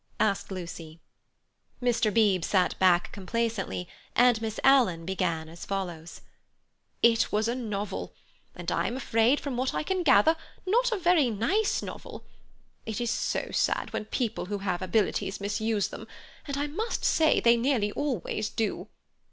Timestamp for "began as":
5.05-5.63